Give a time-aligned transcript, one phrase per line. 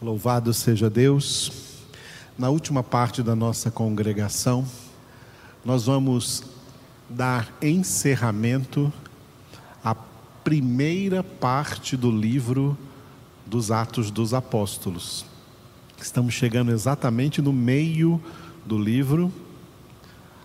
[0.00, 1.50] Louvado seja Deus.
[2.38, 4.64] Na última parte da nossa congregação,
[5.64, 6.44] nós vamos
[7.10, 8.92] dar encerramento
[9.82, 12.78] à primeira parte do livro
[13.44, 15.26] dos Atos dos Apóstolos.
[16.00, 18.22] Estamos chegando exatamente no meio
[18.64, 19.32] do livro.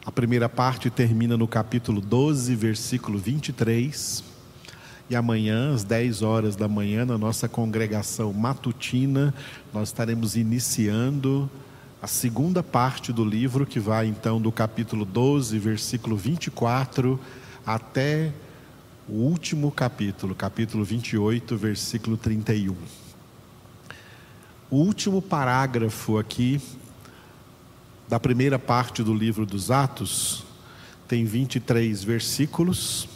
[0.03, 4.32] A primeira parte termina no capítulo 12, versículo 23.
[5.13, 9.31] E amanhã, às 10 horas da manhã, na nossa congregação matutina,
[9.71, 11.47] nós estaremos iniciando
[12.01, 17.19] a segunda parte do livro, que vai então do capítulo 12, versículo 24,
[17.63, 18.33] até
[19.07, 22.75] o último capítulo, capítulo 28, versículo 31.
[24.71, 26.59] O último parágrafo aqui
[28.09, 30.43] da primeira parte do livro dos Atos
[31.07, 33.12] tem 23 versículos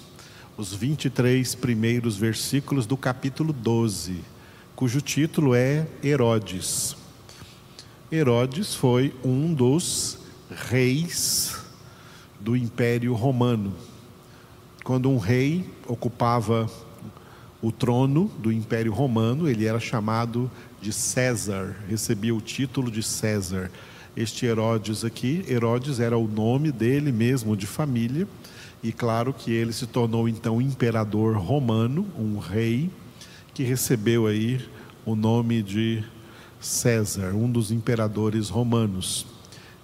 [0.58, 4.22] os 23 primeiros versículos do capítulo 12,
[4.76, 6.98] cujo título é Herodes.
[8.12, 10.18] Herodes foi um dos
[10.50, 11.56] reis
[12.40, 13.76] do Império Romano.
[14.84, 16.68] Quando um rei ocupava
[17.62, 20.50] o trono do Império Romano, ele era chamado
[20.82, 23.70] de César, recebia o título de César.
[24.16, 28.28] Este Herodes aqui, Herodes era o nome dele mesmo de família
[28.84, 32.90] e claro que ele se tornou então imperador romano, um rei
[33.54, 34.64] que recebeu aí
[35.06, 36.04] o nome de
[36.60, 39.26] César, um dos imperadores romanos.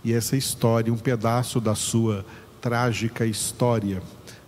[0.04, 2.26] E essa história, um pedaço da sua
[2.62, 4.02] trágica história,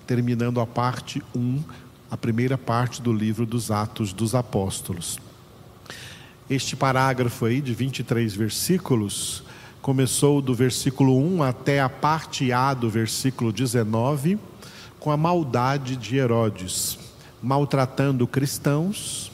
[0.05, 1.63] terminando a parte 1,
[2.11, 5.19] a primeira parte do livro dos Atos dos Apóstolos.
[6.49, 9.43] Este parágrafo aí de 23 versículos
[9.85, 14.39] começou do versículo 1 até a parte A do versículo 19,
[14.99, 16.97] com a maldade de Herodes,
[17.39, 19.31] maltratando cristãos,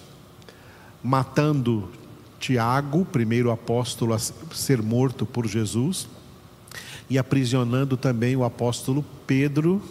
[1.02, 1.90] matando
[2.38, 6.10] Tiago, primeiro apóstolo a ser morto por Jesus,
[7.10, 9.82] e aprisionando também o apóstolo Pedro,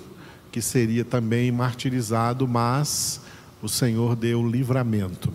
[0.52, 3.23] que seria também martirizado, mas
[3.62, 5.33] o Senhor deu livramento.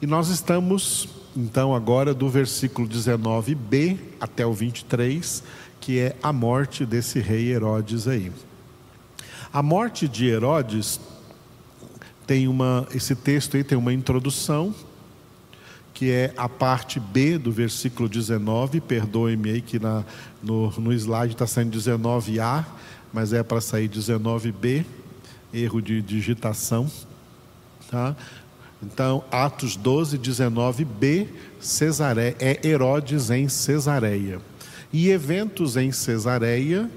[0.00, 5.42] E nós estamos então agora do versículo 19b até o 23,
[5.80, 8.32] que é a morte desse rei Herodes aí.
[9.52, 10.98] A morte de Herodes
[12.26, 14.74] tem uma esse texto aí tem uma introdução
[15.96, 20.04] que é a parte B do versículo 19, perdoe-me aí que na,
[20.42, 22.66] no, no slide está saindo 19A,
[23.14, 24.84] mas é para sair 19B,
[25.54, 26.86] erro de digitação.
[27.90, 28.14] Tá?
[28.82, 31.28] Então, Atos 12, 19b,
[31.60, 32.36] Cesare...
[32.38, 34.40] é Herodes em Cesareia.
[34.92, 36.90] E eventos em Cesareia,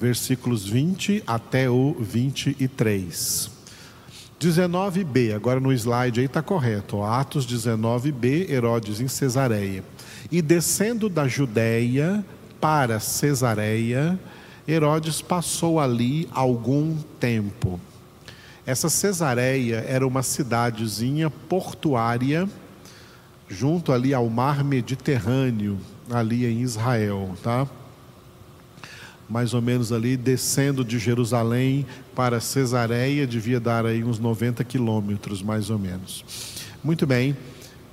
[0.00, 3.50] versículos 20 até o 23.
[4.40, 9.84] 19b, agora no slide aí está correto, Atos 19b, Herodes em Cesareia.
[10.32, 12.24] E descendo da Judéia
[12.58, 14.18] para Cesareia,
[14.66, 17.78] Herodes passou ali algum tempo.
[18.66, 22.48] Essa Cesareia era uma cidadezinha portuária,
[23.48, 25.78] junto ali ao mar Mediterrâneo,
[26.10, 27.66] ali em Israel, tá?
[29.28, 35.42] Mais ou menos ali, descendo de Jerusalém para Cesareia, devia dar aí uns 90 quilômetros,
[35.42, 36.24] mais ou menos.
[36.82, 37.36] Muito bem,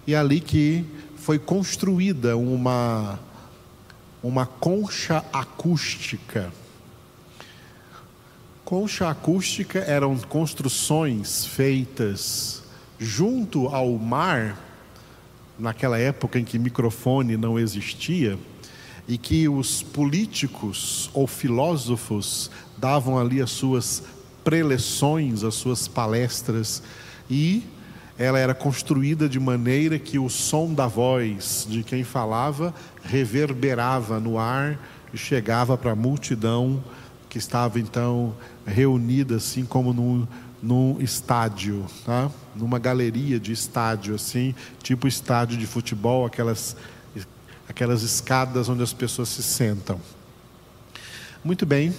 [0.06, 0.84] e ali que
[1.16, 3.20] foi construída uma,
[4.22, 6.52] uma concha acústica
[8.68, 12.64] Concha acústica eram construções feitas
[13.00, 14.62] junto ao mar,
[15.58, 18.38] naquela época em que microfone não existia,
[19.08, 24.04] e que os políticos ou filósofos davam ali as suas
[24.44, 26.84] preleções, as suas palestras,
[27.30, 27.64] e
[28.18, 34.38] ela era construída de maneira que o som da voz de quem falava reverberava no
[34.38, 34.78] ar
[35.14, 36.84] e chegava para a multidão
[37.38, 40.28] que estava então reunida assim como num,
[40.62, 42.32] num estádio, tá?
[42.56, 46.76] numa galeria de estádio, assim, tipo estádio de futebol, aquelas,
[47.70, 50.02] aquelas escadas onde as pessoas se sentam.
[51.44, 51.94] Muito bem,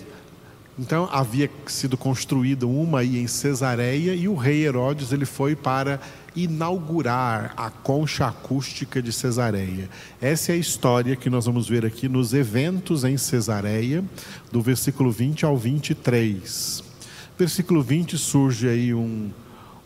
[0.77, 6.01] então havia sido construída uma aí em Cesareia e o rei Herodes ele foi para
[6.35, 9.89] inaugurar a concha acústica de Cesareia.
[10.21, 14.05] Essa é a história que nós vamos ver aqui nos eventos em Cesareia,
[14.51, 16.85] do versículo 20 ao 23.
[17.39, 19.31] Versículo 20 surge aí um,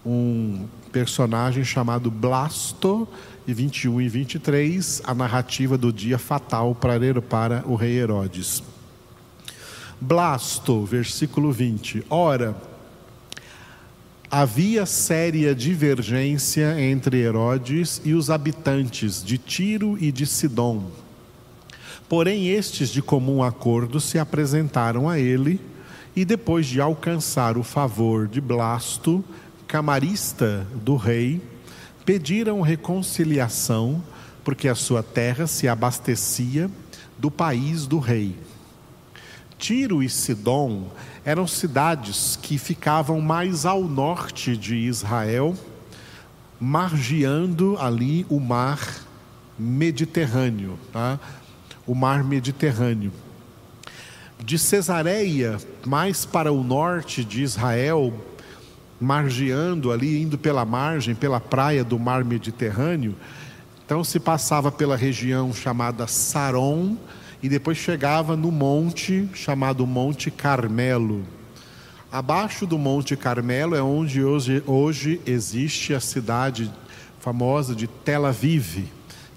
[0.05, 3.09] um personagem chamado Blasto,
[3.47, 8.63] e 21 e 23, a narrativa do dia fatal para, o rei Herodes.
[10.01, 12.05] Blasto, versículo 20.
[12.09, 12.57] Ora,
[14.35, 20.91] havia séria divergência entre Herodes e os habitantes de Tiro e de Sidom.
[22.09, 25.61] Porém, estes de comum acordo se apresentaram a ele
[26.17, 29.23] e, depois de alcançar o favor de Blasto,
[29.69, 31.39] camarista do rei,
[32.07, 34.03] pediram reconciliação,
[34.43, 36.71] porque a sua terra se abastecia
[37.19, 38.35] do país do rei.
[39.63, 40.89] Tiro e Sidom
[41.25, 45.55] eram cidades que ficavam mais ao norte de Israel,
[46.61, 48.81] margeando ali o mar
[49.57, 51.17] Mediterrâneo, tá?
[51.87, 53.13] o mar Mediterrâneo.
[54.37, 58.13] De Cesareia, mais para o norte de Israel,
[59.01, 63.15] margeando ali, indo pela margem, pela praia do mar Mediterrâneo,
[63.87, 66.97] então se passava pela região chamada Saron,
[67.43, 71.25] e depois chegava no monte chamado Monte Carmelo.
[72.11, 76.71] Abaixo do Monte Carmelo é onde hoje, hoje existe a cidade
[77.19, 78.85] famosa de Tel Aviv,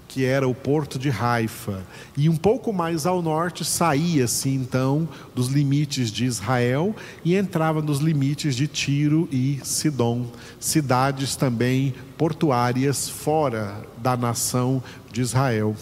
[0.06, 1.82] que era o porto de Haifa.
[2.16, 6.94] E um pouco mais ao norte saía-se então dos limites de Israel
[7.24, 10.26] e entrava nos limites de Tiro e Sidom,
[10.60, 15.74] cidades também portuárias fora da nação de Israel.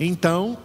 [0.00, 0.58] Então,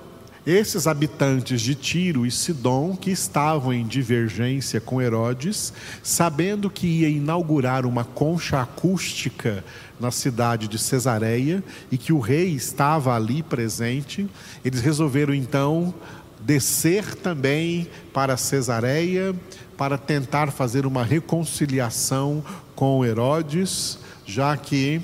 [0.50, 7.08] esses habitantes de Tiro e Sidom, que estavam em divergência com Herodes, sabendo que ia
[7.08, 9.64] inaugurar uma concha acústica
[10.00, 14.28] na cidade de Cesareia e que o rei estava ali presente,
[14.66, 15.94] eles resolveram então
[16.42, 19.36] descer também para Cesareia
[19.78, 22.44] para tentar fazer uma reconciliação
[22.76, 25.00] com Herodes, já que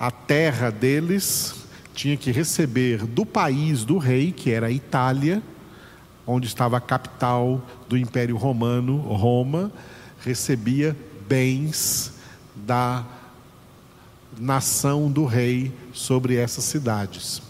[0.00, 1.63] a terra deles
[1.94, 5.42] tinha que receber do país do rei, que era a Itália,
[6.26, 9.70] onde estava a capital do Império Romano, Roma,
[10.20, 10.96] recebia
[11.28, 12.12] bens
[12.54, 13.04] da
[14.38, 17.40] nação do rei sobre essas cidades.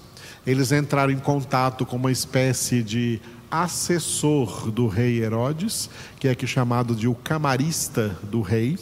[0.47, 3.21] Eles entraram em contato com uma espécie de
[3.51, 5.89] assessor do rei Herodes,
[6.19, 8.79] que é aqui chamado de o camarista do rei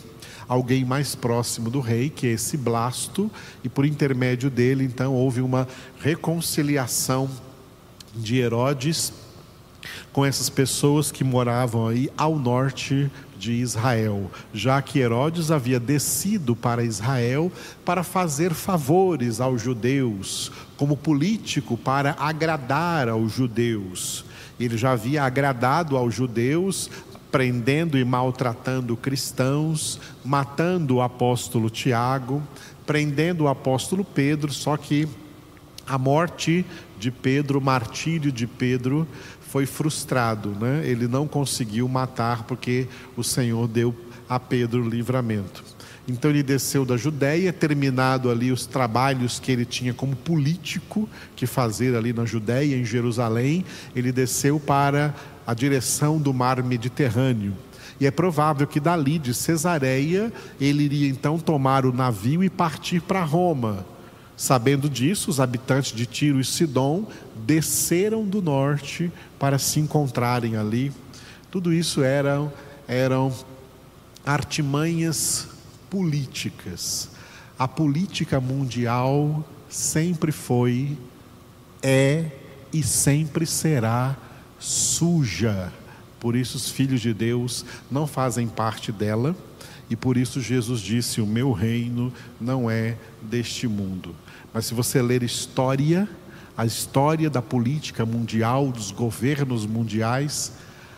[0.49, 3.31] alguém mais próximo do rei, que é esse Blasto,
[3.63, 5.67] e por intermédio dele, então, houve uma
[6.01, 7.29] reconciliação
[8.15, 9.13] de Herodes
[10.13, 16.55] com essas pessoas que moravam aí ao norte de Israel, já que Herodes havia descido
[16.55, 17.51] para Israel
[17.85, 24.25] para fazer favores aos judeus, como político para agradar aos judeus.
[24.61, 26.89] Ele já havia agradado aos judeus
[27.33, 32.43] prendendo e maltratando cristãos, matando o apóstolo Tiago,
[32.87, 35.09] prendendo o apóstolo Pedro, só que
[35.87, 36.65] a morte
[36.99, 39.09] de Pedro, o martírio de Pedro,
[39.41, 40.83] foi frustrado, né?
[40.87, 42.87] ele não conseguiu matar porque
[43.17, 43.95] o Senhor deu
[44.29, 45.65] a Pedro livramento.
[46.07, 51.47] Então ele desceu da Judéia, terminado ali os trabalhos que ele tinha como político que
[51.47, 53.65] fazer ali na Judéia, em Jerusalém,
[53.95, 55.15] ele desceu para
[55.47, 57.57] a direção do mar Mediterrâneo.
[58.01, 63.01] E é provável que dali de Cesareia ele iria então tomar o navio e partir
[63.01, 63.87] para Roma.
[64.37, 67.07] Sabendo disso, os habitantes de Tiro e Sidom
[67.47, 70.91] desceram do norte para se encontrarem ali.
[71.49, 72.53] Tudo isso eram,
[72.89, 73.33] eram
[74.27, 75.52] artimanhas
[75.93, 77.11] políticas.
[77.59, 80.97] A política mundial sempre foi,
[81.83, 82.31] é
[82.73, 84.17] e sempre será
[84.59, 85.71] suja.
[86.19, 89.37] Por isso, os filhos de Deus não fazem parte dela,
[89.91, 94.17] e por isso Jesus disse: O meu reino não é deste mundo.
[94.51, 96.09] Mas se você ler história,
[96.57, 100.53] a história da política mundial, dos governos mundiais,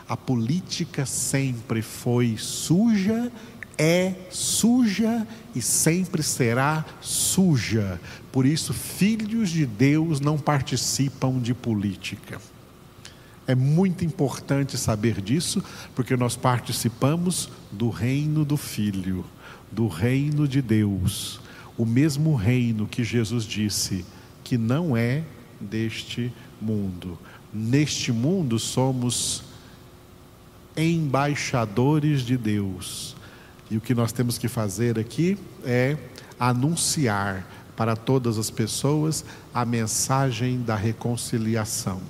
[0.09, 3.33] a política sempre foi suja,
[3.78, 8.00] é suja e sempre será suja.
[8.33, 12.40] Por isso, filhos de Deus não participam de política.
[13.47, 15.62] É muito importante saber disso,
[15.95, 19.25] porque nós participamos do reino do Filho,
[19.71, 21.40] do reino de Deus,
[21.76, 24.04] o mesmo reino que Jesus disse
[24.43, 25.23] que não é
[25.61, 27.19] deste mundo.
[27.52, 29.43] Neste mundo somos
[30.76, 33.14] embaixadores de Deus.
[33.75, 35.97] E o que nós temos que fazer aqui é
[36.38, 37.45] anunciar
[37.76, 42.00] para todas as pessoas a mensagem da reconciliação.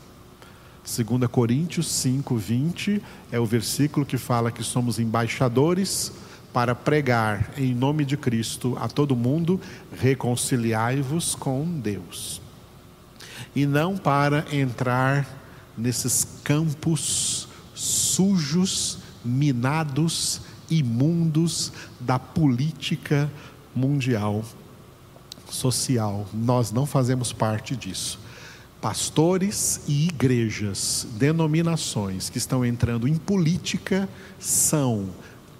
[0.85, 3.03] 2 Coríntios 5, 20
[3.33, 6.13] é o versículo que fala que somos embaixadores
[6.53, 9.59] para pregar em nome de Cristo a todo mundo,
[9.99, 12.43] reconciliai-vos com Deus.
[13.57, 15.27] E não para entrar
[15.79, 23.31] nesses campos sujos, minados imundos da política
[23.75, 24.45] mundial
[25.49, 26.27] social.
[26.33, 28.19] Nós não fazemos parte disso.
[28.81, 35.09] Pastores e igrejas, denominações que estão entrando em política são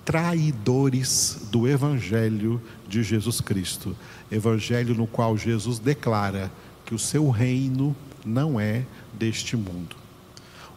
[0.05, 3.97] traidores do Evangelho de Jesus Cristo.
[4.31, 6.53] Evangelho no qual Jesus declara
[6.85, 8.85] que o seu reino não é
[9.15, 10.04] deste mundo.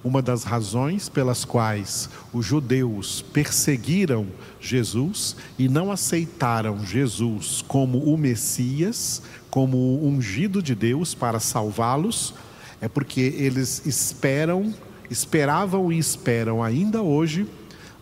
[0.04, 4.28] Uma das razões pelas quais os judeus perseguiram
[4.60, 12.34] Jesus e não aceitaram Jesus como o Messias, como o ungido de Deus para salvá-los,
[12.80, 14.74] é porque eles esperam,
[15.10, 17.48] esperavam e esperam ainda hoje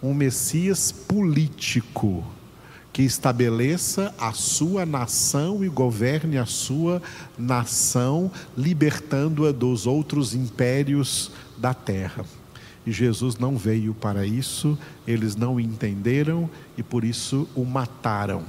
[0.03, 2.23] um Messias político
[2.95, 7.01] que estabeleça a sua nação e governe a sua
[7.37, 12.23] nação, libertando-a dos outros impérios da terra.
[12.87, 18.45] E Jesus não veio para isso, eles não entenderam e por isso o mataram,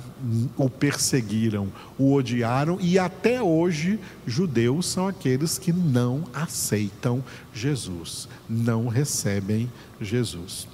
[0.56, 1.66] o perseguiram,
[1.98, 7.20] o odiaram e até hoje judeus são aqueles que não aceitam
[7.52, 9.68] Jesus, não recebem
[10.00, 10.68] Jesus.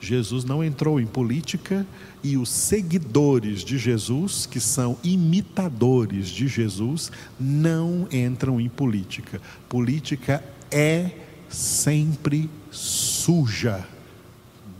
[0.00, 1.86] Jesus não entrou em política
[2.22, 9.40] e os seguidores de Jesus, que são imitadores de Jesus, não entram em política.
[9.68, 11.10] Política é
[11.50, 13.86] sempre suja,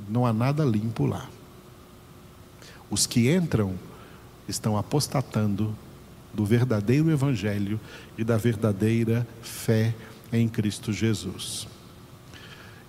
[0.08, 1.28] não há nada limpo lá.
[2.90, 3.74] Os que entram
[4.48, 5.76] estão apostatando
[6.32, 7.78] do verdadeiro Evangelho
[8.16, 9.94] e da verdadeira fé
[10.32, 11.68] em Cristo Jesus.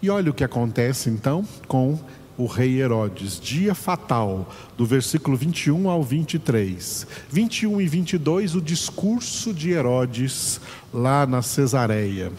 [0.01, 1.99] E olha o que acontece então com
[2.37, 7.07] o rei Herodes, dia fatal, do versículo 21 ao 23.
[7.29, 10.59] 21 e 22, o discurso de Herodes
[10.93, 12.31] lá na Cesareia.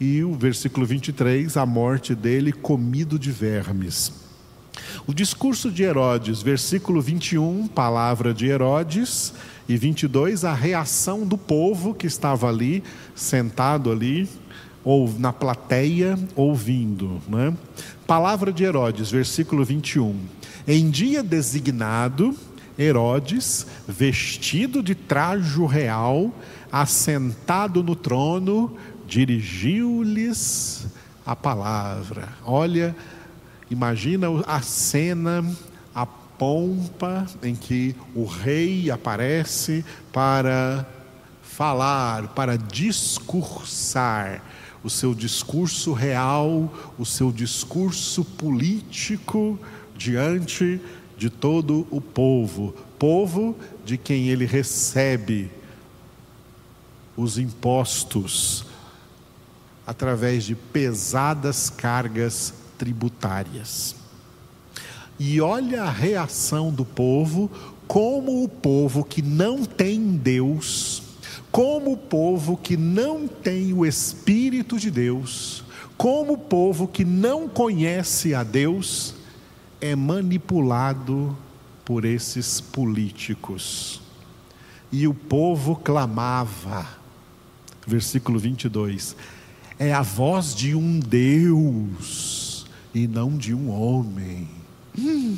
[0.00, 4.12] E o versículo 23, a morte dele comido de vermes.
[5.06, 9.34] O discurso de Herodes, versículo 21, palavra de Herodes,
[9.68, 12.82] e 22, a reação do povo que estava ali,
[13.14, 14.28] sentado ali,
[14.82, 17.20] ou na plateia, ouvindo.
[17.28, 17.54] Né?
[18.10, 20.18] Palavra de Herodes, versículo 21.
[20.66, 22.36] Em dia designado,
[22.76, 26.34] Herodes, vestido de trajo real,
[26.72, 28.76] assentado no trono,
[29.06, 30.88] dirigiu-lhes
[31.24, 32.30] a palavra.
[32.44, 32.96] Olha,
[33.70, 35.48] imagina a cena,
[35.94, 40.84] a pompa em que o rei aparece para
[41.44, 44.42] falar, para discursar
[44.82, 49.58] o seu discurso real, o seu discurso político
[49.96, 50.80] diante
[51.16, 55.50] de todo o povo, povo de quem ele recebe
[57.16, 58.64] os impostos
[59.86, 63.94] através de pesadas cargas tributárias.
[65.18, 67.50] E olha a reação do povo,
[67.86, 71.02] como o povo que não tem Deus
[71.50, 75.64] como o povo que não tem o Espírito de Deus,
[75.96, 79.14] como o povo que não conhece a Deus,
[79.80, 81.36] é manipulado
[81.84, 84.00] por esses políticos.
[84.92, 86.86] E o povo clamava,
[87.86, 89.16] versículo 22,
[89.78, 94.48] é a voz de um Deus e não de um homem.
[94.98, 95.36] Hum,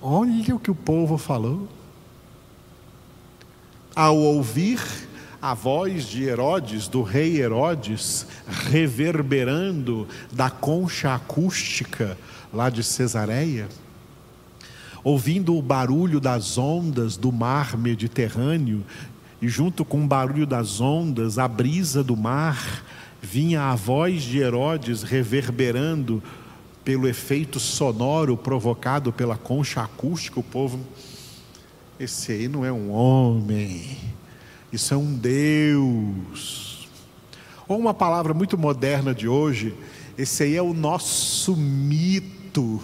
[0.00, 1.68] olha o que o povo falou.
[3.94, 4.80] Ao ouvir
[5.42, 12.16] a voz de Herodes, do rei Herodes, reverberando da concha acústica
[12.54, 13.68] lá de Cesareia,
[15.02, 18.84] ouvindo o barulho das ondas do mar Mediterrâneo,
[19.40, 22.84] e junto com o barulho das ondas, a brisa do mar,
[23.20, 26.22] vinha a voz de Herodes reverberando
[26.84, 30.78] pelo efeito sonoro provocado pela concha acústica, o povo,
[31.98, 33.98] esse aí não é um homem,
[34.72, 36.88] isso é um Deus.
[37.68, 39.74] Ou uma palavra muito moderna de hoje,
[40.16, 42.80] esse aí é o nosso mito.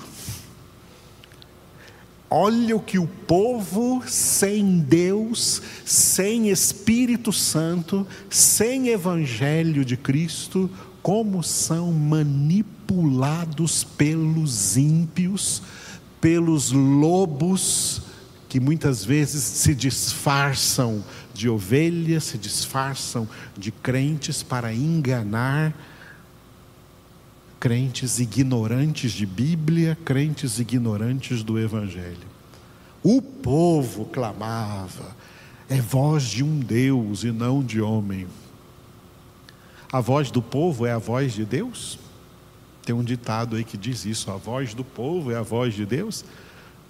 [2.31, 10.71] Olha o que o povo sem Deus, sem Espírito Santo, sem Evangelho de Cristo,
[11.03, 15.63] como são manipulados pelos ímpios,
[16.21, 18.03] pelos lobos
[18.49, 21.05] que muitas vezes se disfarçam
[21.39, 25.73] de ovelhas, se disfarçam de crentes para enganar
[27.61, 32.27] crentes ignorantes de Bíblia, crentes ignorantes do Evangelho.
[33.05, 35.17] O povo clamava,
[35.69, 38.27] é voz de um Deus e não de homem.
[39.93, 42.01] A voz do povo é a voz de Deus?
[42.85, 45.87] Tem um ditado aí que diz isso: a voz do povo é a voz de
[45.87, 46.25] Deus.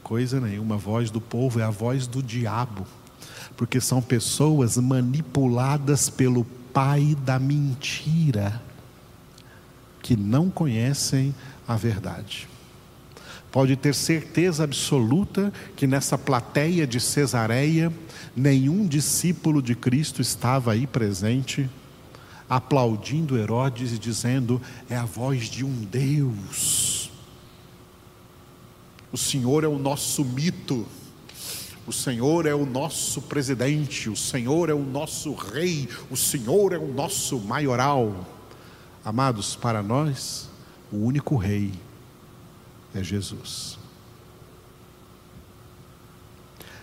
[0.02, 2.86] Coisa nenhuma, a voz do povo é a voz do diabo,
[3.56, 8.62] porque são pessoas manipuladas pelo pai da mentira,
[10.02, 11.34] que não conhecem
[11.66, 12.48] a verdade.
[13.50, 17.92] Pode ter certeza absoluta que nessa plateia de Cesareia,
[18.36, 21.68] nenhum discípulo de Cristo estava aí presente,
[22.48, 27.10] aplaudindo Herodes e dizendo: é a voz de um Deus.
[29.10, 30.86] O Senhor é o nosso mito,
[31.88, 36.78] o Senhor é o nosso presidente, o Senhor é o nosso rei, o Senhor é
[36.78, 38.26] o nosso maioral.
[39.02, 40.50] Amados, para nós,
[40.92, 41.72] o único rei
[42.94, 43.78] é Jesus.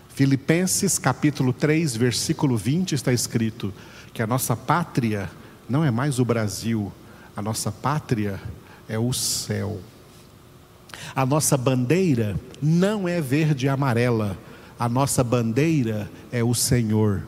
[0.09, 3.71] Filipenses capítulo 3, versículo 20 está escrito
[4.11, 5.29] que a nossa pátria
[5.69, 6.91] não é mais o Brasil,
[7.37, 8.41] a nossa pátria
[8.89, 9.79] é o céu.
[11.15, 14.35] A nossa bandeira não é verde e amarela,
[14.77, 17.23] a nossa bandeira é o Senhor.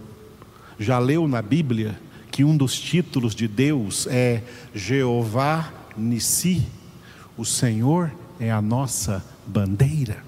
[0.79, 1.99] Já leu na Bíblia
[2.31, 4.43] que um dos títulos de Deus é
[4.75, 6.67] Jeová Nissi,
[7.35, 10.23] o Senhor é a nossa bandeira.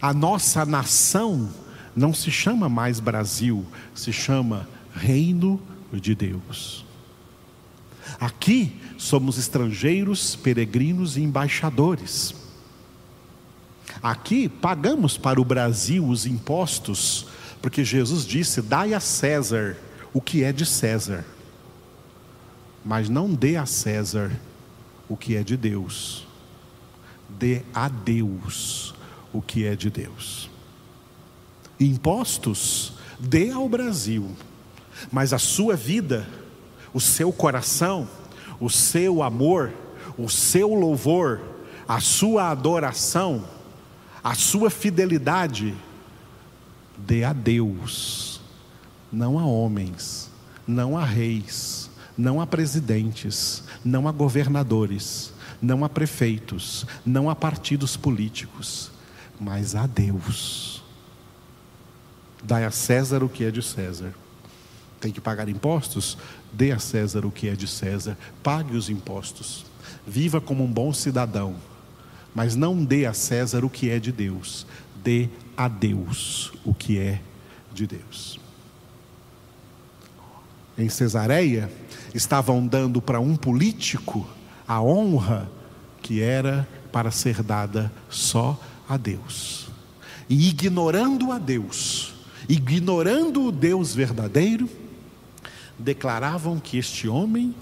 [0.00, 1.48] A nossa nação
[1.94, 3.64] não se chama mais Brasil,
[3.94, 5.60] se chama Reino
[5.92, 6.84] de Deus.
[8.20, 12.41] Aqui somos estrangeiros, peregrinos e embaixadores.
[14.02, 17.26] Aqui pagamos para o Brasil os impostos,
[17.60, 19.76] porque Jesus disse: dai a César
[20.12, 21.24] o que é de César,
[22.84, 24.32] mas não dê a César
[25.08, 26.26] o que é de Deus.
[27.28, 28.94] Dê a Deus
[29.32, 30.50] o que é de Deus.
[31.78, 34.30] Impostos, dê ao Brasil,
[35.10, 36.28] mas a sua vida,
[36.92, 38.08] o seu coração,
[38.60, 39.72] o seu amor,
[40.18, 41.40] o seu louvor,
[41.86, 43.44] a sua adoração,
[44.22, 45.74] a sua fidelidade,
[46.96, 48.40] dê a Deus,
[49.12, 50.30] não a homens,
[50.66, 57.96] não a reis, não a presidentes, não a governadores, não a prefeitos, não a partidos
[57.96, 58.90] políticos,
[59.40, 60.82] mas a Deus.
[62.42, 64.12] Dai a César o que é de César.
[65.00, 66.16] Tem que pagar impostos?
[66.52, 68.16] Dê a César o que é de César.
[68.42, 69.64] Pague os impostos.
[70.06, 71.56] Viva como um bom cidadão.
[72.34, 74.66] Mas não dê a César o que é de Deus.
[75.02, 77.20] Dê a Deus o que é
[77.72, 78.40] de Deus.
[80.78, 81.70] Em Cesareia,
[82.14, 84.26] estavam dando para um político
[84.66, 85.50] a honra
[86.00, 89.68] que era para ser dada só a Deus.
[90.28, 92.14] E ignorando a Deus,
[92.48, 94.68] ignorando o Deus verdadeiro,
[95.78, 97.54] declaravam que este homem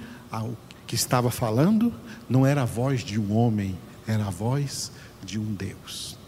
[0.87, 1.93] que estava falando
[2.29, 3.77] não era a voz de um homem,
[4.11, 4.93] era a voz
[5.25, 6.19] de um Deus.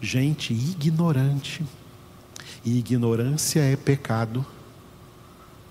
[0.00, 1.64] Gente ignorante,
[2.64, 4.44] e ignorância é pecado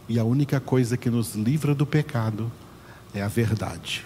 [0.07, 2.51] e a única coisa que nos livra do pecado
[3.13, 4.05] é a verdade.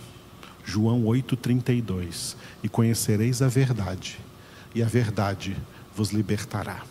[0.64, 4.20] João 8,32: E conhecereis a verdade,
[4.76, 5.58] e a verdade
[5.96, 6.84] vos libertará.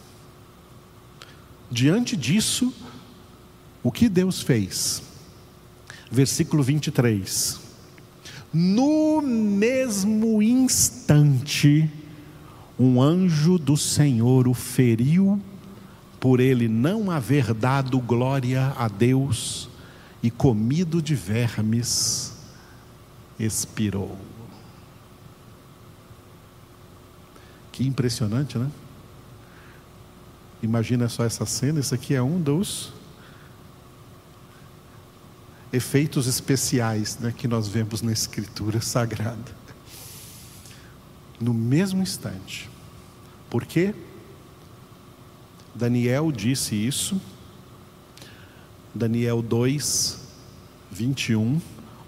[1.71, 2.73] Diante disso,
[3.83, 5.03] o que Deus fez?
[6.11, 7.66] Versículo 23.
[8.53, 11.91] No mesmo instante,
[12.79, 15.41] um anjo do Senhor o feriu
[16.21, 19.69] por ele não haver dado glória a Deus
[20.23, 22.33] e comido de vermes,
[23.39, 24.17] expirou.
[27.71, 28.71] Que impressionante, né?
[30.63, 32.93] Imagina só essa cena, isso aqui é um dos
[35.73, 39.57] efeitos especiais né, que nós vemos na Escritura Sagrada.
[41.41, 42.71] No mesmo instante.
[43.51, 43.95] Por quê?
[45.75, 47.21] Daniel disse isso.
[48.95, 50.19] Daniel 2,
[50.91, 51.61] 21,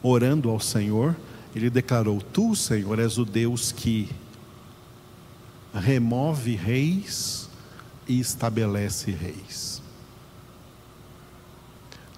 [0.03, 1.15] orando ao Senhor,
[1.55, 4.09] ele declarou: Tu, Senhor, és o Deus que
[5.75, 7.49] remove reis
[8.07, 9.78] e estabelece reis.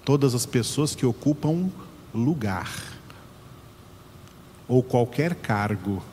[0.03, 1.69] Todas as pessoas que ocupam
[2.13, 2.71] lugar
[4.67, 6.03] ou qualquer cargo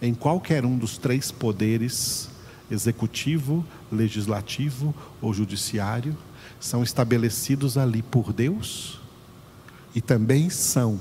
[0.00, 2.28] em qualquer um dos três poderes
[2.70, 6.16] executivo, legislativo ou judiciário,
[6.60, 9.00] são estabelecidos ali por Deus
[9.94, 11.00] e também são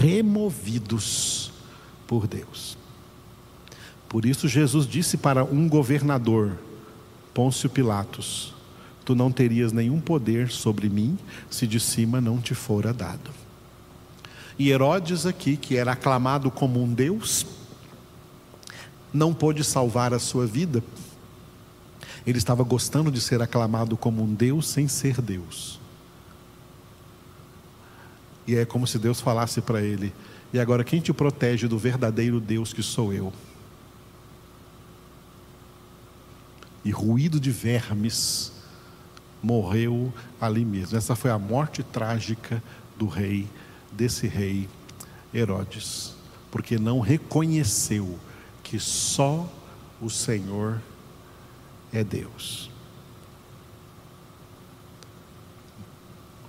[0.00, 1.52] removidos
[2.06, 2.78] por Deus.
[4.08, 6.56] Por isso, Jesus disse para um governador,
[7.34, 8.54] Pôncio Pilatos:
[9.08, 11.18] Tu não terias nenhum poder sobre mim
[11.48, 13.30] se de cima não te fora dado.
[14.58, 17.46] E Herodes, aqui, que era aclamado como um Deus,
[19.10, 20.84] não pôde salvar a sua vida.
[22.26, 25.80] Ele estava gostando de ser aclamado como um Deus sem ser Deus.
[28.46, 30.12] E é como se Deus falasse para ele:
[30.52, 33.32] E agora quem te protege do verdadeiro Deus que sou eu?
[36.84, 38.57] E ruído de vermes
[39.42, 40.96] morreu ali mesmo.
[40.96, 42.62] Essa foi a morte trágica
[42.96, 43.48] do rei,
[43.92, 44.68] desse rei
[45.32, 46.14] Herodes,
[46.50, 48.18] porque não reconheceu
[48.62, 49.48] que só
[50.00, 50.80] o Senhor
[51.92, 52.70] é Deus.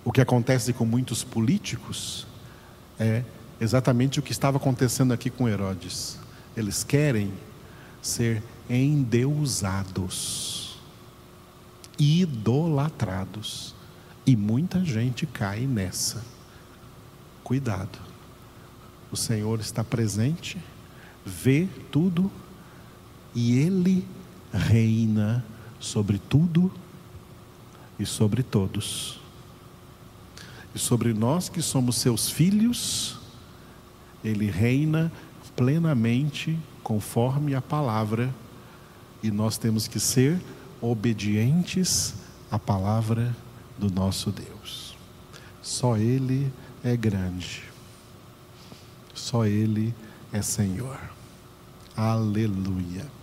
[0.04, 2.26] O que acontece com muitos políticos
[3.00, 3.24] é
[3.62, 6.18] exatamente o que estava acontecendo aqui com Herodes.
[6.56, 7.32] Eles querem
[8.02, 10.59] ser endeusados,
[12.00, 13.76] idolatrados.
[14.26, 16.24] E muita gente cai nessa.
[17.44, 18.00] Cuidado.
[19.12, 20.58] O Senhor está presente,
[21.26, 22.32] vê tudo
[23.34, 24.08] e Ele
[24.54, 25.44] reina
[25.80, 26.72] sobre tudo
[28.00, 29.20] e sobre todos.
[30.76, 33.18] E sobre nós que somos seus filhos,
[34.24, 35.12] Ele reina
[35.56, 38.34] plenamente conforme a palavra,
[39.22, 40.40] e nós temos que ser
[40.82, 42.16] obedientes
[42.52, 43.36] à palavra
[43.78, 44.96] do nosso Deus.
[45.62, 46.52] Só Ele
[46.84, 47.64] é grande,
[49.14, 49.94] só Ele
[50.32, 51.00] é Senhor.
[51.96, 53.19] Aleluia.